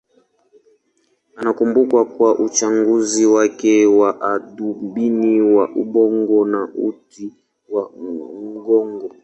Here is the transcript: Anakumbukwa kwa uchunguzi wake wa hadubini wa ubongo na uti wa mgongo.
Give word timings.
Anakumbukwa 1.35 2.05
kwa 2.05 2.39
uchunguzi 2.39 3.25
wake 3.25 3.85
wa 3.85 4.11
hadubini 4.19 5.41
wa 5.41 5.69
ubongo 5.69 6.45
na 6.45 6.61
uti 6.87 7.33
wa 7.69 7.83
mgongo. 7.99 9.09